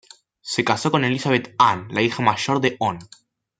[0.41, 2.97] Se casó con Elizabeth Anne, la hija mayor del Hon.